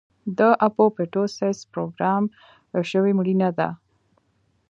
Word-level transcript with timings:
د 0.37 0.39
اپوپټوسس 0.67 1.57
پروګرام 1.73 2.23
شوې 2.91 3.11
مړینه 3.19 3.49
ده. 3.57 3.69